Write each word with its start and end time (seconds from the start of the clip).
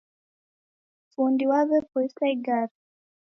Fundi 1.13 1.43
waw'epoisa 1.51 2.21
igare 2.35 2.75